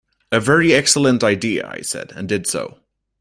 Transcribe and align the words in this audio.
"A 0.31 0.39
very 0.39 0.73
excellent 0.73 1.23
idea," 1.23 1.67
I 1.67 1.81
said, 1.81 2.11
and 2.15 2.27
did 2.27 2.47
so. 2.47 2.79